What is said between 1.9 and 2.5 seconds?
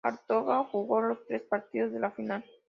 de la final.